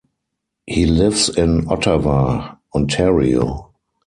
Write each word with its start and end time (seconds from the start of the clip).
He 0.65 0.87
lives 0.87 1.29
in 1.29 1.67
Ottawa, 1.69 2.55
Ontario. 2.73 3.69